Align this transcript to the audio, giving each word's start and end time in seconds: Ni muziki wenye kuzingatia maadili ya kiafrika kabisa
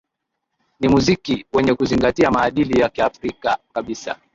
Ni 0.79 0.87
muziki 0.87 1.45
wenye 1.53 1.73
kuzingatia 1.73 2.31
maadili 2.31 2.79
ya 2.81 2.89
kiafrika 2.89 3.57
kabisa 3.73 4.17